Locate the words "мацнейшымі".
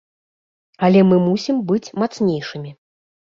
2.05-2.75